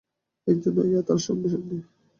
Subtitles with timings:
[0.47, 1.77] একজন আয়া তার সঙ্গে সঙ্গে।